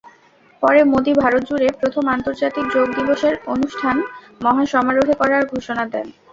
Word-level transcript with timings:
পরে 0.63 0.81
মোদি 0.91 1.13
ভারতজুড়ে 1.15 1.67
প্রথম 1.79 2.03
আন্তর্জাতিক 2.15 2.65
যোগ 2.75 2.87
দিবসের 2.97 3.33
অনুষ্ঠান 3.53 3.95
মহাসমারোহে 4.41 5.15
করার 5.21 5.43
ঘোষণা 5.51 5.83
দেন। 5.93 6.07